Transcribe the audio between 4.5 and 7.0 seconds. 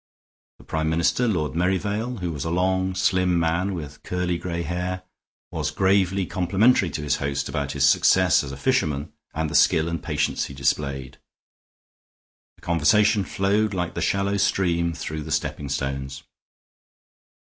hair, was gravely complimentary